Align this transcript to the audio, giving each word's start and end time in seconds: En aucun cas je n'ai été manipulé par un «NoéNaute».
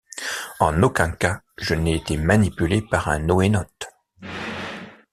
En 0.59 0.81
aucun 0.81 1.11
cas 1.11 1.43
je 1.59 1.75
n'ai 1.75 1.93
été 1.95 2.17
manipulé 2.17 2.81
par 2.81 3.07
un 3.09 3.19
«NoéNaute». 3.19 3.85